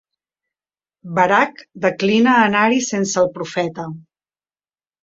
[1.19, 3.89] Barak declina anar-hi sense el profeta.